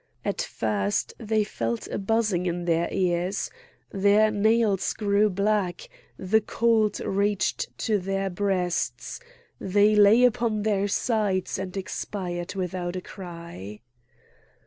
[0.25, 3.51] At first they felt a buzzing in their ears,
[3.91, 9.19] their nails grew black, the cold reached to their breasts;
[9.59, 13.81] they lay upon their sides and expired without a cry.